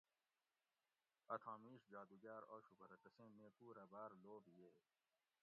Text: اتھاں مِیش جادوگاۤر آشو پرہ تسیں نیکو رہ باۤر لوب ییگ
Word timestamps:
اتھاں 1.33 1.57
مِیش 1.63 1.81
جادوگاۤر 1.91 2.41
آشو 2.55 2.73
پرہ 2.79 2.97
تسیں 3.03 3.29
نیکو 3.37 3.67
رہ 3.77 3.85
باۤر 3.91 4.11
لوب 4.23 4.43
ییگ 4.57 4.75